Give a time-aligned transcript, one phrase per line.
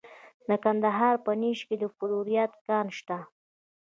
[0.47, 3.17] د کندهار په نیش کې د فلورایټ کان شته.